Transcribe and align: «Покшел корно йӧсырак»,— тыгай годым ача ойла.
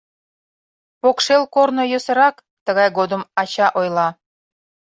«Покшел 1.01 1.43
корно 1.55 1.83
йӧсырак»,— 1.91 2.35
тыгай 2.65 2.89
годым 2.97 3.21
ача 3.41 3.67
ойла. 3.79 4.07